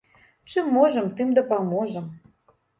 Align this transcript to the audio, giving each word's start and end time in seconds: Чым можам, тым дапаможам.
Чым 0.51 0.71
можам, 0.77 1.13
тым 1.21 1.37
дапаможам. 1.37 2.05